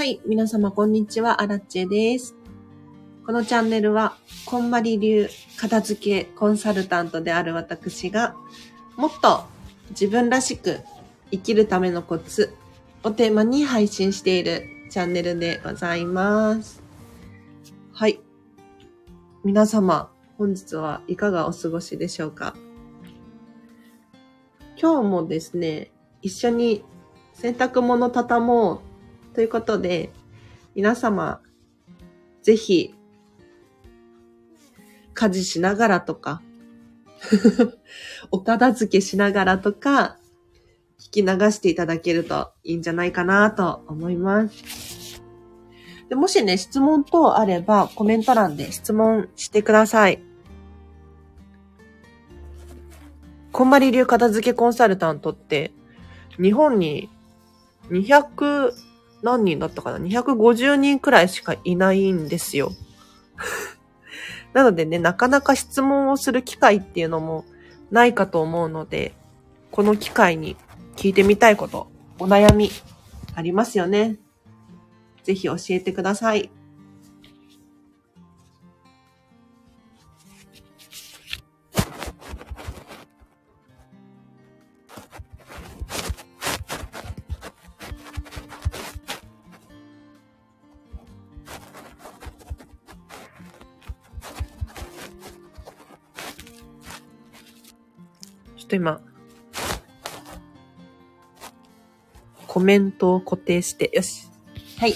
[0.00, 2.34] はい、皆様こんにちは、アラッチェです。
[3.26, 4.16] このチャンネルは、
[4.46, 5.28] こんまり流
[5.58, 8.34] 片付けコンサルタントである私が、
[8.96, 9.44] もっと
[9.90, 10.78] 自分らしく
[11.30, 12.54] 生きるためのコツ
[13.02, 16.82] をテーマに配信しているチャンネルでございます。
[17.92, 18.20] はい。
[19.44, 22.54] 皆様、本日はいかがお過ごしでしょうか？
[24.80, 25.90] 今日もですね、
[26.22, 26.84] 一緒に
[27.34, 28.80] 洗濯物畳もう
[29.34, 30.10] ということで、
[30.74, 31.40] 皆様、
[32.42, 32.94] ぜひ、
[35.14, 36.42] 家事しながらとか、
[38.30, 40.16] お片付けしながらとか、
[40.98, 45.22] 聞き流していただけるといいんじゃないかなと思います。
[46.08, 50.22] でもしね、質問等あれば、コメント欄で質問してください。
[53.52, 55.72] こんまり流片付けコンサルタントって、
[56.40, 57.10] 日本に
[57.90, 58.72] 200
[59.22, 62.72] 何人だったかな ?250 人くらいしかいないんですよ。
[64.52, 67.44] なのでね、なかなか質問をする機会っていうのも
[67.90, 69.14] ないかと思うので、
[69.70, 70.56] この機会に
[70.96, 71.88] 聞いてみたいこと、
[72.18, 72.70] お悩み
[73.34, 74.18] ありますよね。
[75.22, 76.50] ぜひ教えてください。
[98.70, 99.00] と今、
[102.46, 104.28] コメントを固定して、よし。
[104.78, 104.94] はい。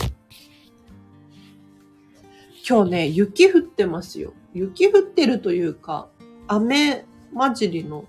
[2.66, 4.32] 今日ね、雪降ってますよ。
[4.54, 6.08] 雪降ってるというか、
[6.46, 8.06] 雨混じりの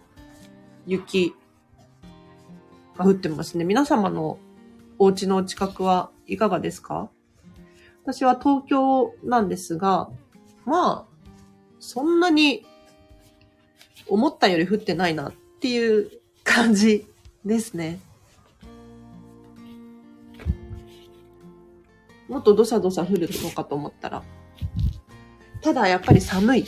[0.88, 1.34] 雪
[2.96, 3.66] が降ってますね。
[3.66, 4.38] 皆様の
[4.98, 7.09] お家の近くはいかがですか？
[8.04, 10.09] 私は東京なんですが、
[10.64, 11.31] まあ、
[11.80, 12.66] そんなに
[14.08, 15.34] 思ったより降ってないなっ
[15.66, 16.12] ていう
[16.44, 17.08] 感じ
[17.44, 18.00] ですね。
[22.28, 24.24] もっとどさどさ降るのかと思ったら。
[25.64, 26.66] ただやっぱり寒い。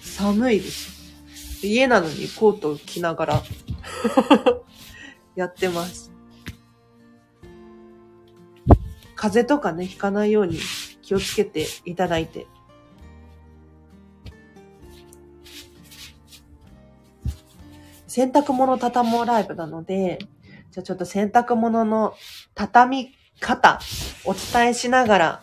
[0.00, 1.14] 寒いです。
[1.62, 3.42] 家なのにコートを着ながら
[5.36, 6.10] やってます。
[9.14, 10.58] 風邪とかね、ひかないように
[11.02, 12.46] 気をつけていただいて。
[18.14, 20.18] 洗濯物畳もうライブなので、
[20.70, 22.14] じゃあちょっと洗濯物の
[22.54, 23.80] 畳み方、
[24.24, 25.42] お伝えしながら、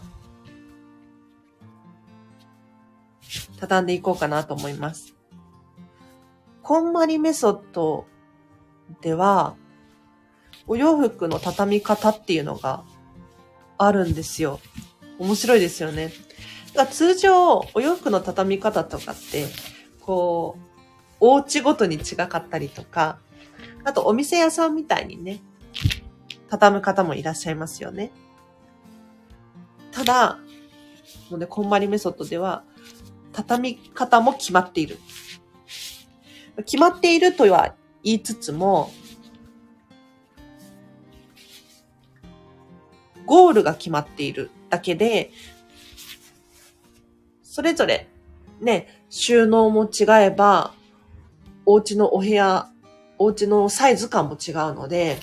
[3.59, 5.13] 畳んでいこうかなと思います。
[6.63, 8.05] こんまりメソッド
[9.01, 9.55] では、
[10.65, 12.85] お洋服の畳み方っていうのが
[13.77, 14.61] あるんですよ。
[15.19, 16.13] 面白いですよね。
[16.73, 19.47] だから通常、お洋服の畳み方とかって、
[19.99, 20.70] こう、
[21.21, 23.19] お家ごとに違かったりとか、
[23.83, 25.39] あとお店屋さんみたいにね、
[26.49, 28.11] 畳む方もいらっしゃいますよね。
[29.91, 30.39] ただ、
[31.29, 32.63] もうね、こんまりメソッドでは、
[33.33, 34.97] 畳み方も決まっている。
[36.65, 38.91] 決まっているとは言いつつも、
[43.25, 45.31] ゴールが決まっているだけで、
[47.43, 48.09] それぞれ
[48.59, 50.73] ね、収納も違えば、
[51.65, 52.69] お家のお部屋、
[53.17, 55.19] お家のサイズ感も違うので、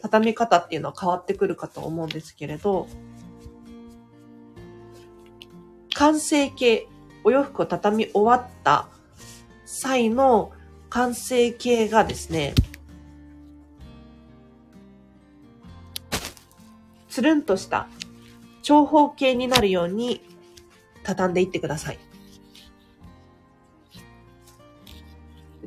[0.00, 2.88] 畳み方っていうのは変わってくるかと思うんですけれど、
[5.94, 6.86] 完成形、
[7.24, 8.88] お洋服を畳み終わった
[9.66, 10.52] 際の
[10.88, 12.54] 完成形がですね、
[17.08, 17.88] つるんとした
[18.62, 20.22] 長方形になるように
[21.02, 21.98] 畳んでいってください。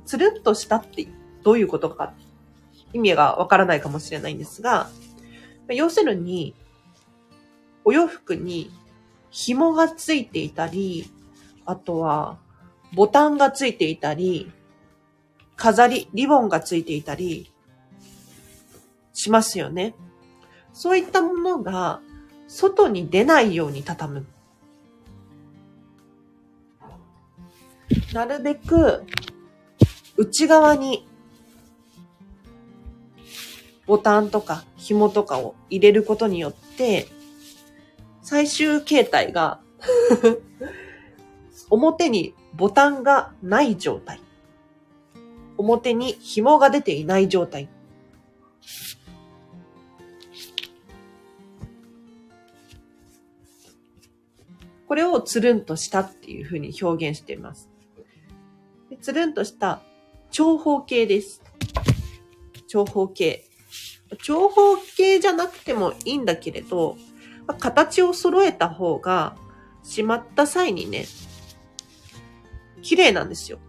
[0.06, 1.08] つるんとしたって
[1.44, 2.14] どういうことか
[2.94, 4.90] 意味がわからないかもしれないんですが、
[5.70, 6.54] 要するに、
[7.86, 8.72] お洋服に
[9.30, 11.12] 紐がついていたり、
[11.66, 12.38] あとは
[12.94, 14.52] ボタンがついていたり、
[15.56, 17.52] 飾り、リボンがついていたり
[19.14, 19.96] しますよね。
[20.72, 22.00] そういったものが
[22.48, 24.26] 外に出ないように畳む。
[28.14, 29.04] なるべく
[30.24, 31.06] 内側に
[33.86, 37.08] ボタンとか紐とかを入れることによって、
[38.22, 39.60] 最終形態が
[41.70, 44.22] 表にボタンがない状態。
[45.58, 47.68] 表に紐が出ていない状態。
[54.88, 57.70] これをつるんとしたっていうふうに表現しています。
[59.02, 59.82] つるんとした
[60.34, 61.44] 長方形です。
[62.68, 63.46] 長方形。
[64.24, 66.98] 長方形じゃなくてもいいんだけれど、
[67.60, 69.38] 形を揃えた方が、
[69.84, 71.06] しまった際にね、
[72.82, 73.60] 綺麗なんですよ。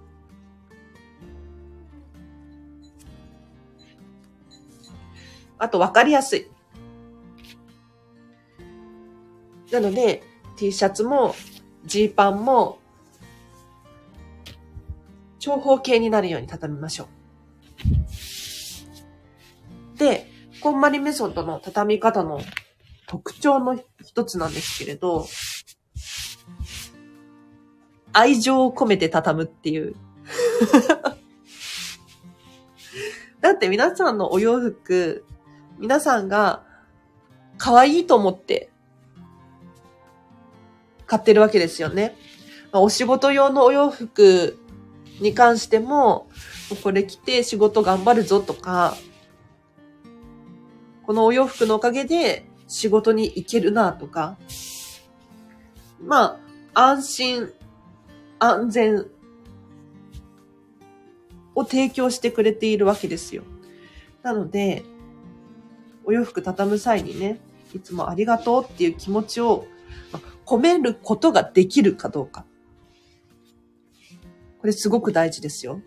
[5.58, 6.46] あと分かりやすい。
[9.70, 10.22] なので、
[10.56, 11.34] T シャツも、
[11.84, 12.78] ジーパンも、
[15.44, 17.08] 長方形になるように畳みましょ
[19.94, 19.98] う。
[19.98, 20.26] で、
[20.62, 22.40] こんまりメソッドの畳み方の
[23.06, 25.26] 特徴の一つなんですけれど、
[28.14, 29.94] 愛情を込めて畳むっていう。
[33.42, 35.26] だって皆さんのお洋服、
[35.78, 36.64] 皆さんが
[37.58, 38.70] 可愛いと思って
[41.04, 42.16] 買ってるわけですよね。
[42.72, 44.63] まあお仕事用のお洋服
[45.20, 46.28] に関しても、
[46.82, 48.96] これ着て仕事頑張るぞとか、
[51.06, 54.36] このお洋服のおかげで仕事に行けるなとか、
[56.00, 56.38] ま
[56.74, 57.52] あ、安心、
[58.38, 59.06] 安全
[61.54, 63.42] を提供してくれているわけですよ。
[64.22, 64.82] なので、
[66.04, 67.40] お洋服畳む際にね、
[67.74, 69.66] いつもありがとうっていう気持ちを
[70.12, 72.44] まあ込めることができるかどうか。
[74.64, 75.82] これすごく大事ですよ。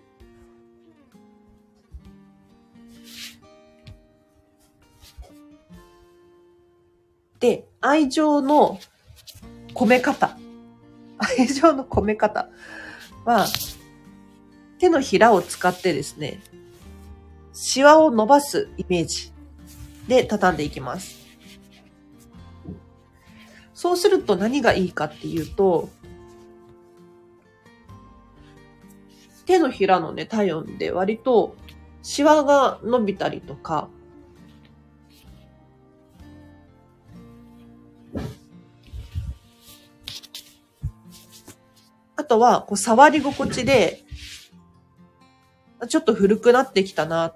[7.40, 8.80] で、愛情の
[9.74, 10.38] 込め方。
[11.18, 12.50] 愛情の込め方
[13.26, 13.48] は、
[14.78, 16.40] 手のひらを使ってですね、
[17.54, 19.34] シワを伸ばすイメージ
[20.08, 21.18] で畳んでいきます。
[23.74, 25.90] そうすると何がいいかっていうと、
[29.48, 31.56] 手のひらのね、体温で割と
[32.04, 33.90] シワが伸びたりとか、
[42.18, 44.04] あとは、こう、触り心地で、
[45.88, 47.34] ちょっと古くなってきたな、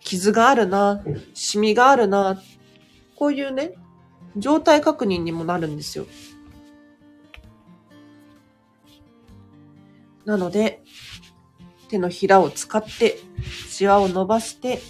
[0.00, 1.02] 傷があるな、
[1.32, 2.42] シミがあるな、
[3.16, 3.72] こういうね、
[4.36, 6.06] 状態確認にもなるんですよ。
[10.26, 10.82] なので、
[11.92, 13.18] 手のひらを使って、
[13.68, 14.80] シワを伸ばして、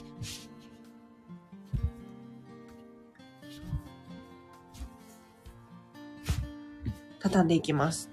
[7.19, 8.09] 畳んでいきます。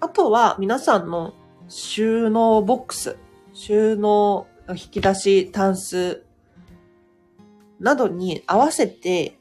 [0.00, 1.34] あとは皆さんの
[1.68, 3.16] 収納ボックス、
[3.52, 6.24] 収納、引き出し、タンス
[7.78, 9.37] などに合わせて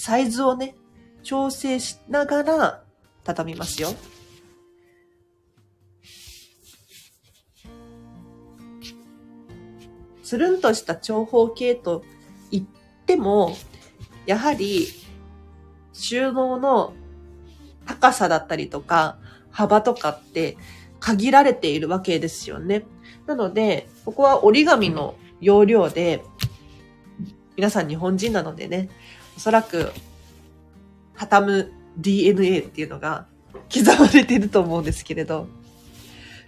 [0.00, 0.76] サイズをね、
[1.24, 2.84] 調整しながら
[3.24, 3.88] 畳みますよ。
[10.22, 12.04] つるんとした長方形と
[12.52, 12.64] 言っ
[13.06, 13.56] ても、
[14.24, 14.86] やはり
[15.92, 16.92] 収納の
[17.84, 19.18] 高さだったりとか、
[19.50, 20.56] 幅とかって
[21.00, 22.84] 限られているわけですよね。
[23.26, 26.22] なので、ここは折り紙の要領で、
[27.56, 28.90] 皆さん日本人なのでね、
[29.38, 29.92] おそらく、
[31.14, 33.28] 畳む DNA っていうのが
[33.72, 35.46] 刻まれてると思うんですけれど、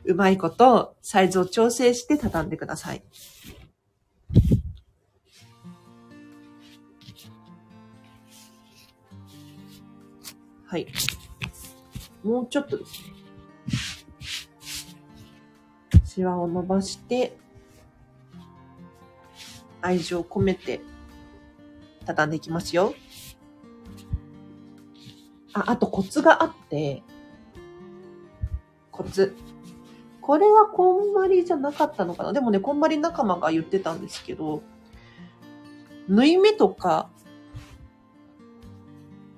[0.06, 3.04] うまいことサイズを調整して畳んでください。
[10.66, 10.88] はい。
[12.24, 13.10] もうちょっとですね。
[16.06, 17.38] シワを伸ばして、
[19.80, 20.80] 愛情を込めて、
[22.06, 22.94] 畳んでいきますよ。
[25.52, 27.02] あ、あとコツがあって、
[28.90, 29.36] コツ。
[30.20, 34.62] これはこんまりじゃなかったのかなでもね、こんまり仲間が言ってたんですけど、
[36.08, 37.08] 縫い目とか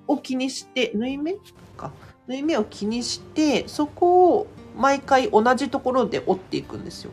[0.07, 1.35] を気にして、縫い目
[1.77, 1.91] か。
[2.27, 7.11] 縫い目を気にして、そこを毎回同じところで折っていくんですよ。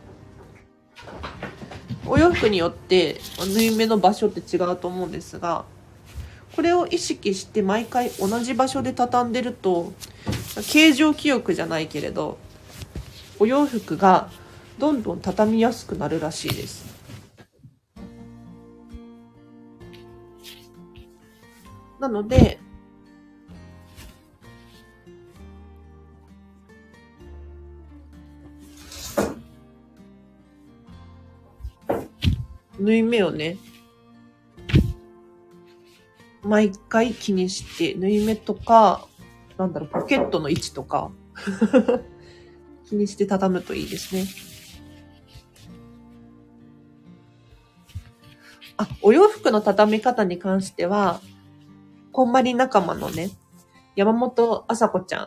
[2.10, 5.64] お洋服によって縫い目の場所って違うと思うんですが、
[6.56, 9.92] これを意識して毎回同じ場所で畳んでると、
[10.66, 12.36] 形状記憶じゃないけれど、
[13.38, 14.28] お洋服が
[14.76, 16.84] どんどん畳みやすくなるらしいです。
[22.00, 22.58] なので、
[32.80, 33.58] 縫い目をね、
[36.42, 39.06] 毎回気にして、縫い目とか、
[39.58, 41.10] なんだろう、ポケットの位置とか
[42.88, 44.24] 気にして畳むといいですね。
[48.78, 51.20] あ、お洋服の畳み方に関しては、
[52.12, 53.30] こんまり仲間のね、
[53.94, 55.24] 山本あさこちゃ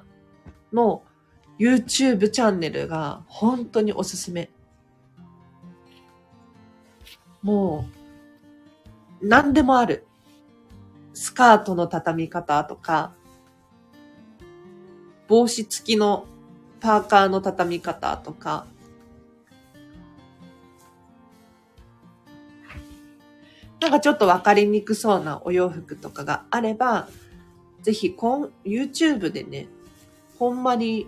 [0.72, 1.04] んの
[1.60, 4.50] YouTube チャンネルが本当におすすめ。
[7.44, 7.86] も
[9.22, 10.08] う、何でもある。
[11.14, 13.14] スカートの畳み方とか、
[15.28, 16.26] 帽子付きの
[16.80, 18.66] パーカーの畳み方とか、
[23.80, 27.10] なんかちょっとわかりにくそうなお洋服とかがあれば、
[27.82, 29.68] ぜひこん、YouTube でね、
[30.40, 31.06] ほんまに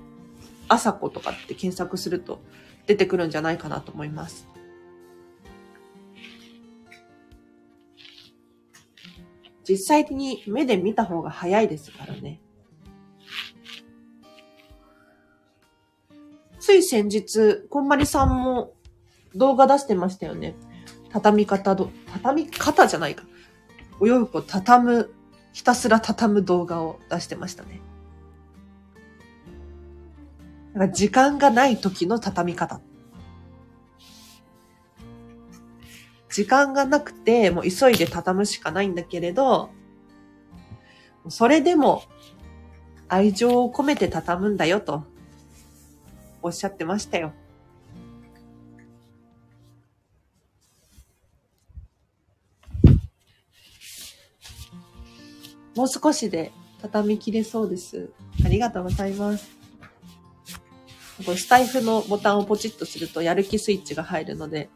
[0.68, 2.42] 朝子とかって検索すると
[2.86, 4.55] 出てくるんじゃないかなと思います。
[9.68, 12.40] 実際に目で見た方が早いですからね。
[16.60, 18.74] つい先日、こんまりさんも
[19.36, 20.56] 動画出してましたよね。
[21.12, 23.24] 畳み方ど、畳み方じゃないか。
[24.00, 25.14] お洋服を畳む、
[25.54, 27.82] ひたすら畳む動画を出してましたね。
[30.74, 32.82] なんか時間がない時の畳み方。
[36.36, 39.70] 時間がなくて、もう急いで畳むしかないんだけれど、
[41.30, 42.04] それでも
[43.08, 45.06] 愛情を込めて畳むんだよと
[46.42, 47.32] おっしゃってましたよ。
[55.74, 56.52] もう少しで
[56.82, 58.10] 畳み切れそうです。
[58.44, 59.50] ありがとうございます。
[61.26, 64.70] これスタイフのボタンをポチッとするとやる気スイッチが入るので、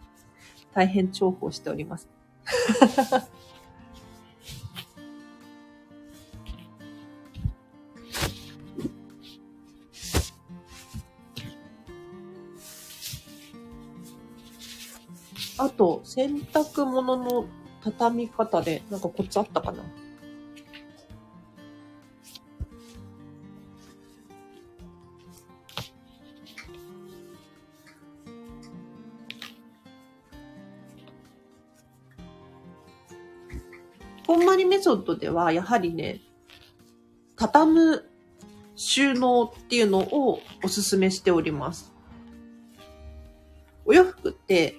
[0.73, 2.07] 大変重宝しております。
[15.57, 17.45] あと、洗濯物の
[17.83, 19.83] 畳み方で、なんかコツあったかな？
[35.13, 36.21] りメソッドでは、やはりね、
[37.35, 38.09] 畳む
[38.75, 41.93] 収納っていうのをおすすめしております。
[43.85, 44.75] お洋服って、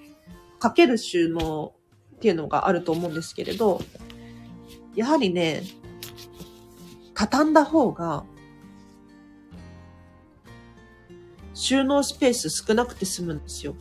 [0.58, 1.74] かける収納
[2.16, 3.80] っていうのがあると思うんですけれど、
[4.94, 5.62] やはりね、
[7.14, 8.24] 畳んだ方が、
[11.54, 13.74] 収納スペース少なくて済むんですよ。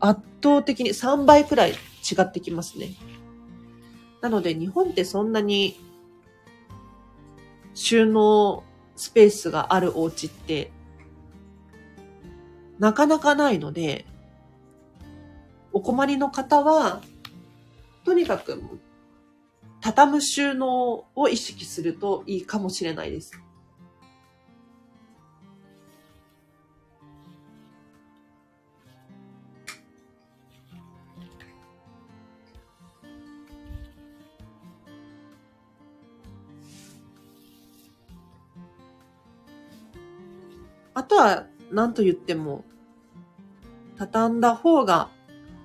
[0.00, 1.76] 圧倒的に3倍くらい違
[2.22, 2.94] ってきますね。
[4.24, 5.78] なので日本ってそんなに
[7.74, 8.64] 収納
[8.96, 10.70] スペースがあるお家って
[12.78, 14.06] なかなかないので、
[15.74, 17.02] お困りの方は、
[18.06, 18.62] とにかく
[19.82, 23.43] 畳む収納を意識するといいかもしれないです。
[40.94, 42.64] あとは、何と言っても、
[43.96, 45.10] 畳んだ方が、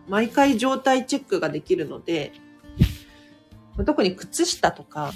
[0.07, 2.33] 毎回状態チェックができるので、
[3.85, 5.13] 特に靴下とか、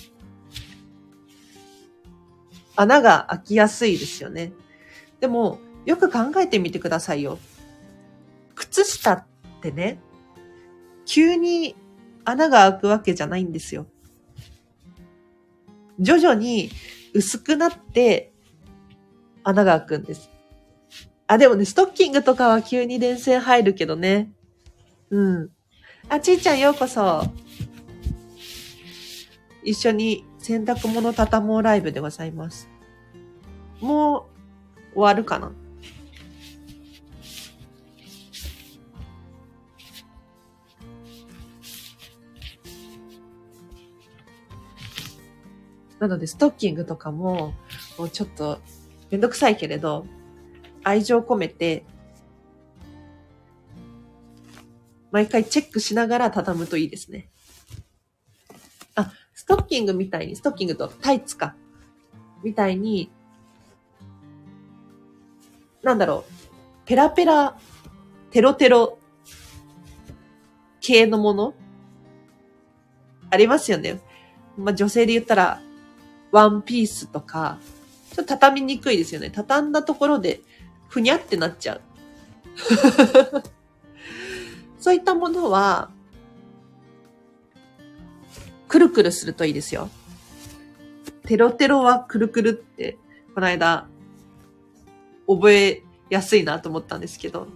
[2.76, 4.54] 穴が開きやすいですよね。
[5.20, 7.40] でも、よく考えてみてくださいよ。
[8.56, 9.26] 靴下っ
[9.62, 10.00] てね、
[11.06, 11.76] 急に
[12.24, 13.88] 穴が開くわけじゃないんですよ。
[16.00, 16.72] 徐々に
[17.14, 18.33] 薄くなって
[19.44, 20.30] 穴が開くんです。
[21.28, 24.32] あ、でもね、ストッキングとかは急に電線入るけどね。
[25.10, 25.50] うん。
[26.10, 27.24] あ、ちいちゃんようこそ。
[29.64, 32.70] 一緒に洗濯物畳もうライブでございます。
[33.80, 34.28] も
[34.94, 35.52] う終わるかな
[46.00, 47.54] なので、ストッキングとかも、
[47.98, 48.60] もうちょっと
[49.14, 50.08] めんどくさいけれど、
[50.84, 51.86] 愛情込めて、
[55.12, 57.30] 毎回チェックしながら畳むといいですね。
[58.96, 61.56] あ、ストッキングみたいに、ストッキングとタイツか。
[62.44, 63.12] みたいに、
[65.84, 66.34] なんだろう、
[66.88, 67.56] ペラペラ、
[68.32, 68.98] テロテロ
[70.82, 71.54] 系のもの
[73.30, 74.02] ありますよね。
[74.58, 75.62] まあ、女性で言ったら、
[76.32, 77.60] ワンピースとか、
[78.14, 79.32] ちょっと畳みにくいですよね。
[79.32, 80.42] 畳んだところで、
[80.88, 81.82] ふにゃってなっちゃう。
[84.80, 85.90] そういったものは、
[88.68, 89.90] くるくるするといいですよ。
[91.26, 93.00] テロテロはくるくるって、
[93.34, 93.88] この間、
[95.28, 97.48] 覚えやすいなと思ったんですけど。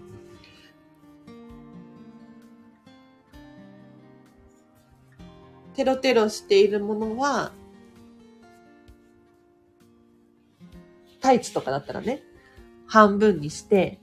[5.75, 7.51] テロテロしているものは、
[11.27, 12.23] タイツとかだったらね、
[12.85, 13.99] 半分にして、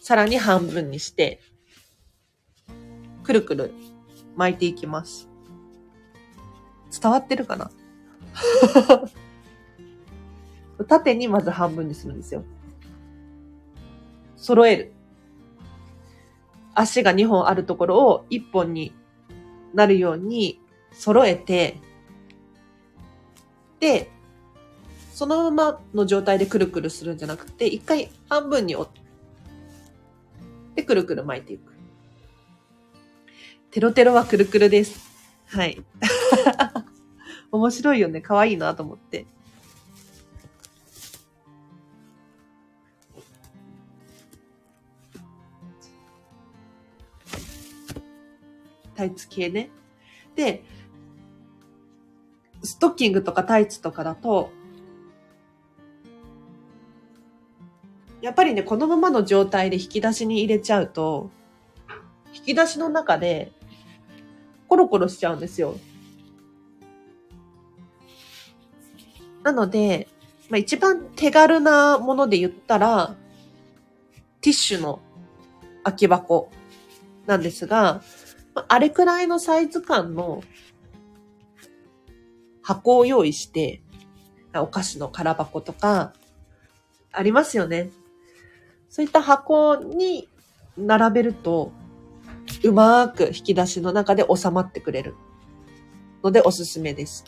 [0.00, 1.42] さらに半分にして、
[3.22, 3.70] くるくる
[4.34, 5.28] 巻いていきます。
[6.90, 7.70] 伝わってるかな？
[10.88, 12.44] 縦にまず半分にするんですよ。
[14.36, 14.92] 揃える。
[16.74, 18.94] 足が2本あるところを1本に
[19.74, 21.84] なるように揃えて、
[25.16, 31.72] そのままの状態でくるくるするんじゃなくて、一回半分に折って、くるくる巻いていく。
[33.70, 35.00] テロテロはくるくるです。
[35.46, 35.82] はい。
[37.50, 38.20] 面白いよね。
[38.20, 39.26] 可愛いなと思って。
[48.94, 49.70] タイツ系ね。
[50.34, 50.64] で、
[52.66, 54.50] ストッキングとかタイツとかだと、
[58.20, 61.30] やっぱりね、このままの状態で引き出しに入れちゃうと、
[62.34, 63.52] 引き出しの中で
[64.68, 65.76] コロコロしちゃうんですよ。
[69.42, 70.08] なので、
[70.48, 73.16] まあ、一番手軽なもので言ったら、
[74.40, 75.00] ティッシュの
[75.84, 76.50] 空き箱
[77.26, 78.02] なんですが、
[78.68, 80.42] あれくらいのサイズ感の
[82.66, 83.80] 箱を用意して、
[84.52, 86.12] お菓子の空箱とか、
[87.12, 87.90] ありますよね。
[88.88, 90.28] そういった箱に
[90.76, 91.70] 並べると、
[92.64, 95.14] うまーく引き出しの中で収まってくれる
[96.24, 97.24] のでおすすめです。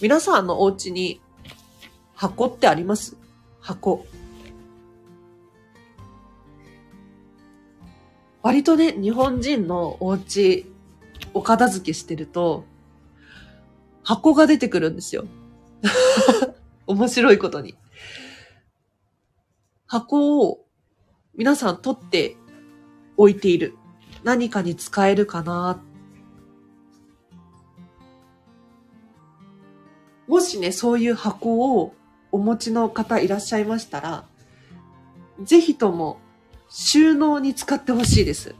[0.00, 1.20] 皆さんのお家に
[2.14, 3.18] 箱ってあります？
[3.60, 4.06] 箱。
[8.48, 10.64] 割とね、日本人のお家、
[11.34, 12.64] お片付けしてると、
[14.02, 15.26] 箱が出てくるんですよ。
[16.88, 17.76] 面白いことに。
[19.86, 20.64] 箱を
[21.34, 22.38] 皆さん取って
[23.18, 23.74] 置いている。
[24.24, 25.82] 何かに使えるかな
[30.26, 31.94] もしね、そういう箱を
[32.32, 34.24] お持ちの方いらっしゃいましたら、
[35.42, 36.18] ぜひとも
[36.68, 38.54] 収納に使ってほしいです。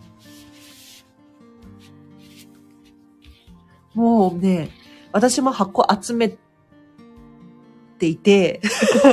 [3.95, 4.71] もうね、
[5.13, 6.37] 私も箱集め
[7.99, 8.61] ていて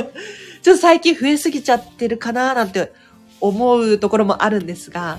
[0.62, 2.92] ちょっと最近増えすぎちゃってるかななんて
[3.40, 5.18] 思うところもあるんですが、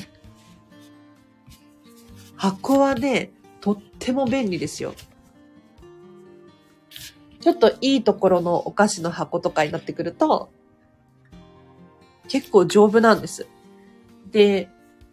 [2.36, 4.94] 箱はね、とっても便利ですよ。
[7.42, 10.50] ちょっといいところのお菓子の箱とかになってくると、
[12.28, 13.48] 結構丈夫なんです。
[14.32, 14.70] で、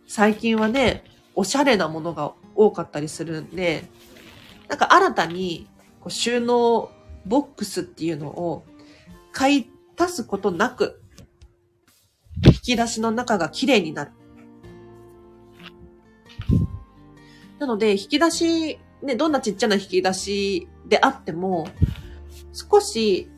[0.07, 3.85] 最近はね、おしゃれなものが多かったりするんで、
[4.68, 5.68] なんか新たに
[6.00, 6.90] こう収納
[7.27, 8.64] ボックスっていうのを
[9.33, 11.00] 買い足すことなく、
[12.46, 14.12] 引き出しの中が綺麗になる。
[17.59, 21.68] なので、引き出し、ね、どんなちっちゃな引き出しであっても、
[22.53, 23.31] 少し、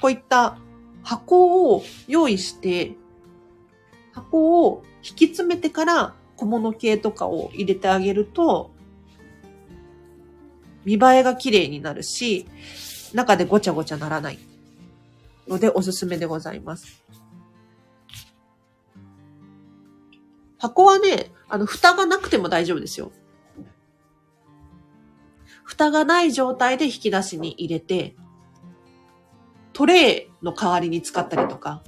[0.00, 0.58] こういった
[1.04, 2.96] 箱を用意して、
[4.12, 8.72] 箱を引き詰めてから小物系とかを入れてあげると、
[10.84, 12.46] 見栄えが綺麗になるし、
[13.12, 14.38] 中でごちゃごちゃならない
[15.46, 17.04] のでおすすめでございます。
[20.58, 23.12] 箱はね、あの、蓋がなくても大丈夫ですよ。
[25.62, 28.16] 蓋がない状態で引き出しに入れて、
[29.74, 31.82] トレイの代わりに使ったりとか。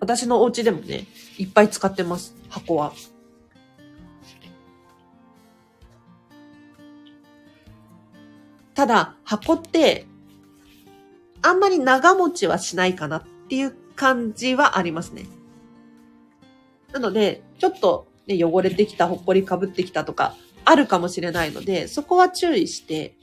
[0.00, 1.06] 私のお家でもね、
[1.38, 2.92] いっぱい使ってます、箱は。
[8.74, 10.06] ただ、箱って、
[11.42, 15.26] あんまり長持ちはしないかなっていう感じはありますね。
[16.92, 20.34] なので、ちょっと、ね、汚れてきた、ほっこりかぶってきたとか、
[20.68, 23.16] あるかもしれないので、そこは注意して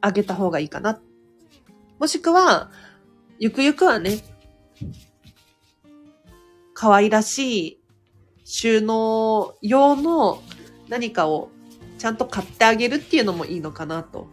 [0.00, 1.00] あげた方がいいかな。
[2.00, 2.72] もしくは、
[3.38, 4.18] ゆくゆくはね、
[6.74, 7.80] 可愛らしい
[8.44, 10.42] 収納用の
[10.88, 11.50] 何かを
[11.98, 14.26] ちゃんと買ってあげるっていうのもいいのかなと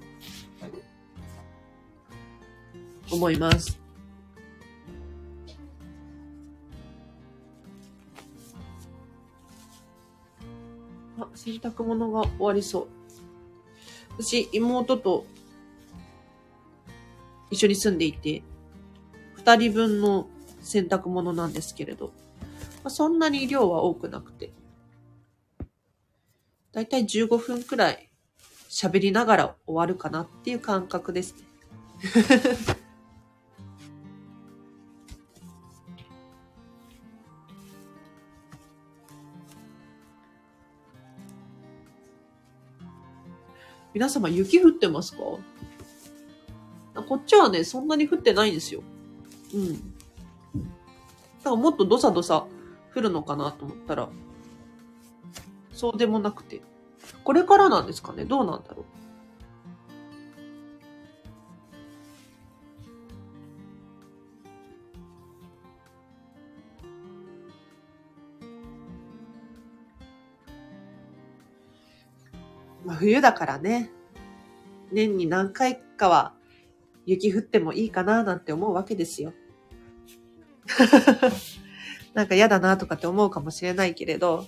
[3.12, 3.87] 思います。
[11.26, 12.88] あ、洗濯物が終わりそう。
[14.20, 15.26] 私、妹と
[17.50, 18.44] 一緒に住んでいて、
[19.36, 20.28] 二人分の
[20.62, 22.14] 洗濯物なんですけれど、ま
[22.86, 24.52] あ、そんなに量は多くなくて、
[26.72, 28.10] だいたい15分くらい
[28.70, 31.42] 喋りながら終わるかなっていう感覚ですね。
[43.98, 45.18] 皆様雪降ってますか？
[47.02, 48.84] こっちはね、そんなに降ってないんですよ。
[49.56, 49.74] うん。
[49.74, 49.80] だ
[51.46, 52.46] からもっとドサドサ
[52.96, 54.08] 降るのかなと思ったら、
[55.72, 56.62] そうでもなくて。
[57.24, 58.24] これからなんですかね？
[58.24, 58.86] どうなんだろう？
[72.98, 73.90] 冬だからね、
[74.92, 76.34] 年に何回かは
[77.06, 79.34] 雪降ってもいいかななんて思うわけですよ。
[82.14, 84.48] なんか嫌だなとかって思うかもしれないけれど、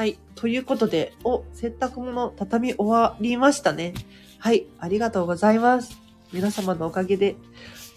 [0.00, 0.18] はい。
[0.34, 3.92] ということで、お、洗濯物畳み終わりましたね。
[4.40, 4.66] はい。
[4.78, 6.00] ありがとうございます。
[6.32, 7.36] 皆様のおかげで、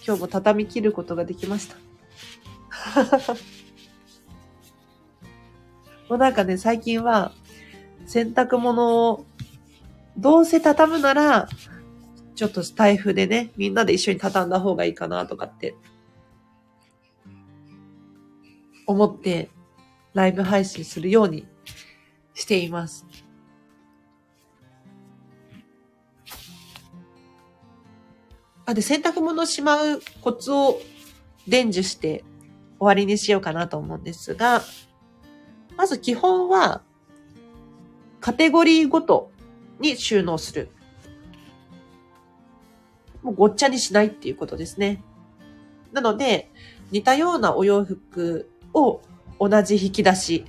[0.05, 1.77] 今日も畳み切ることができました。
[6.09, 7.31] もうなんかね、最近は、
[8.05, 9.25] 洗濯物を、
[10.17, 11.47] どうせ畳むなら、
[12.35, 15.77] ちょっとスタイフでね、みんなで一緒に畳んだ方がいいかなとかって、
[18.85, 19.49] 思って、
[20.13, 21.47] ライブ配信するように
[22.33, 23.07] しています。
[28.65, 30.79] あ、で、洗濯物しまうコツを
[31.47, 32.23] 伝授して
[32.79, 34.61] 終わりにしようかなと思うんですが、
[35.75, 36.81] まず基本は、
[38.21, 39.31] カテゴリーごと
[39.79, 40.69] に収納する。
[43.21, 45.03] もうごっちゃにしないっていうことですね。
[45.91, 46.51] なので、
[46.91, 49.01] 似たようなお洋服を
[49.39, 50.45] 同じ引き出し、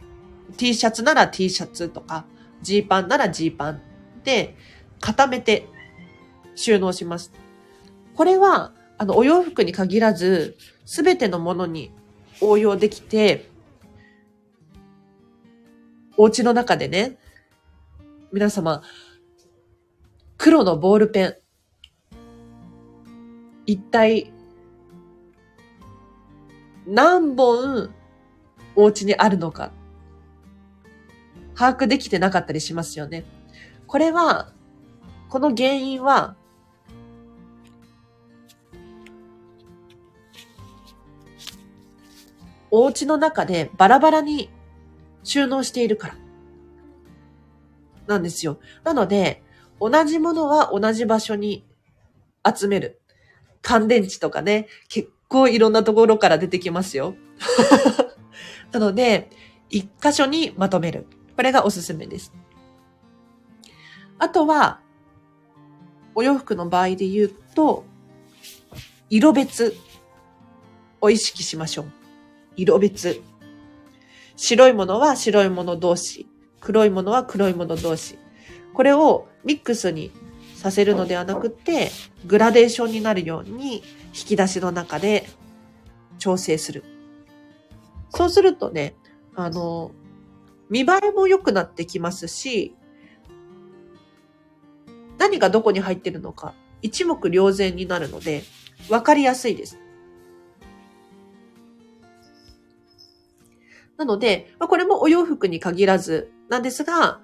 [0.57, 2.25] T シャツなら T シャツとか、
[2.63, 3.83] ジーパンならジーパン
[4.25, 4.57] で
[5.01, 5.69] 固めて
[6.55, 7.33] 収納します。
[8.17, 11.91] これは、あの、お洋服に限らず、すべてのものに
[12.41, 13.51] 応用できて、
[16.17, 17.19] お家の中でね、
[18.33, 18.83] 皆様、
[20.39, 21.35] 黒のボールペン、
[23.67, 24.33] 一体、
[26.87, 27.95] 何本
[28.77, 29.73] お家にあるのか、
[31.57, 33.25] 把握できてなかったりしますよね。
[33.87, 34.53] これは、
[35.29, 36.37] この原因は、
[42.77, 44.51] お家の中でバラバラに
[45.23, 46.17] 収納しているから。
[48.09, 48.59] なんですよ。
[48.83, 49.45] なので、
[49.81, 51.65] 同じものは同じ場所に
[52.45, 53.01] 集める。
[53.63, 57.15] 乾電池とかね、結構いろんなところから出てきますよ。
[58.73, 59.31] なので、
[59.71, 61.07] 一箇所にまとめる。
[61.37, 62.33] これがおすすめです。
[64.19, 64.81] あとは、
[66.17, 67.85] お洋服の場合で言うと、
[69.11, 69.77] 色別
[71.01, 72.04] を意識しましょう。
[72.57, 73.21] 色別。
[74.37, 76.27] 白いものは白いもの同士。
[76.61, 78.19] 黒いものは黒いもの同士。
[78.73, 80.11] これをミックスに
[80.57, 81.91] させるのではなくて、
[82.27, 85.27] グラデーションになるように引き出しの中で
[86.19, 86.85] 調整する。
[88.11, 88.95] そうするとね、
[89.35, 89.91] あの、
[90.71, 92.75] 見栄えも良くなってきますし、
[95.19, 98.43] 何がどこに入ってるのか一目瞭然になるので、
[98.89, 99.79] わかりやすいです。
[103.97, 107.21] なので、まあ、これもお洋服に限らずなんですが、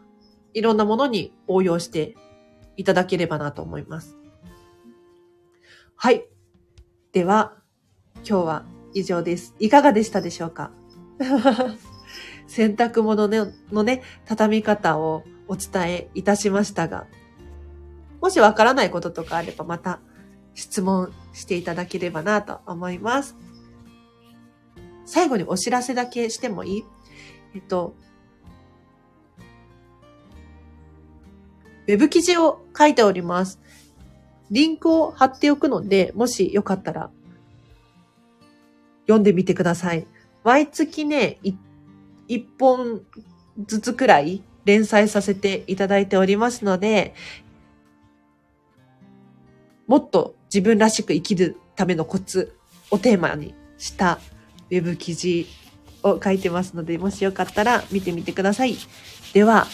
[0.55, 2.17] いろんなものに応用して
[2.77, 4.17] いただければなと思います。
[5.97, 6.25] はい。
[7.13, 7.55] では、
[8.17, 9.55] 今日は以上です。
[9.59, 10.71] いかがでしたでしょうか？
[12.47, 13.29] 洗濯物
[13.71, 17.07] のね、畳み方をお伝えいたしましたが、
[18.21, 20.01] もしわからないこととかあればまた
[20.55, 23.37] 質問していただければなと思います。
[25.11, 26.85] 最後にお知らせだけしてもいい？
[27.53, 27.97] えっと、
[31.89, 33.59] ウェブ記事を書いております。
[34.53, 37.11] リンクを貼っておくので、もしよかったら
[39.03, 40.07] 読んでみてください。
[40.45, 41.41] 毎月ね、
[42.29, 43.01] 一本
[43.67, 47.15] ずつくらい連載させていただいておりますので、
[49.89, 52.55] もっと自分らしく生きるためのコツ
[52.93, 54.21] をテーマにした
[54.71, 55.47] ウェブ記事
[56.03, 58.77] を書いてますので、もしよかったら見てみてください。
[59.33, 59.67] では、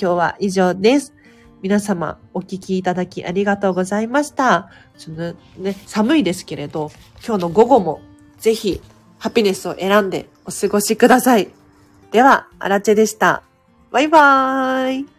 [0.00, 1.14] 今日は以上です。
[1.62, 4.70] 皆様お聞きいただきありがとうございました。
[4.98, 6.90] そのね、寒いですけれど、
[7.26, 8.00] 今日の午後も
[8.38, 8.82] ぜひ
[9.18, 11.48] ハピネスを選んでお過ごしください。
[12.12, 13.42] では、アラチェでした。
[13.90, 15.13] バイバーイ。